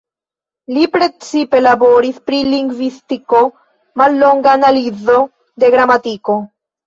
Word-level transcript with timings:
Li 0.75 0.85
precipe 0.93 1.59
laboris 1.65 2.15
pri 2.29 2.39
lingvistiko, 2.53 3.43
"Mallonga 4.03 4.53
analizo 4.61 5.19
de 5.65 5.71
gramatiko. 5.77 6.39